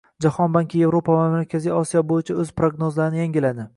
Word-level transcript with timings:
Jahon 0.25 0.53
banki 0.55 0.79
Evropa 0.87 1.17
va 1.17 1.27
Markaziy 1.33 1.75
Osiyo 1.81 2.03
bo'yicha 2.13 2.39
o'z 2.45 2.53
prognozlarini 2.63 3.23
yangiladi 3.25 3.69